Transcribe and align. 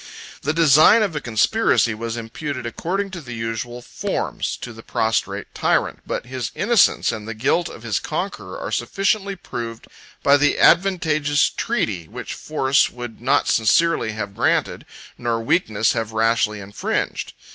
The 0.41 0.51
design 0.51 1.03
of 1.03 1.15
a 1.15 1.21
conspiracy 1.21 1.93
was 1.93 2.17
imputed, 2.17 2.65
according 2.65 3.11
to 3.11 3.21
the 3.21 3.35
usual 3.35 3.83
forms, 3.83 4.57
to 4.57 4.73
the 4.73 4.81
prostrate 4.81 5.53
tyrant; 5.53 5.99
but 6.07 6.25
his 6.25 6.49
innocence, 6.55 7.11
and 7.11 7.27
the 7.27 7.35
guilt 7.35 7.69
of 7.69 7.83
his 7.83 7.99
conqueror, 7.99 8.57
22 8.57 8.65
are 8.65 8.71
sufficiently 8.71 9.35
proved 9.35 9.85
by 10.23 10.37
the 10.37 10.57
advantageous 10.57 11.49
treaty 11.51 12.07
which 12.07 12.33
force 12.33 12.89
would 12.89 13.21
not 13.21 13.47
sincerely 13.47 14.13
have 14.13 14.33
granted, 14.35 14.87
nor 15.19 15.39
weakness 15.39 15.93
have 15.93 16.13
rashly 16.13 16.59
infringed. 16.59 17.33